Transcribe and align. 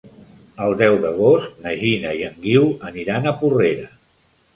El 0.67 0.71
deu 0.77 0.95
d'agost 1.03 1.59
na 1.65 1.73
Gina 1.81 2.13
i 2.21 2.23
en 2.29 2.39
Guiu 2.47 2.65
aniran 2.91 3.29
a 3.29 3.35
Porrera. 3.43 3.87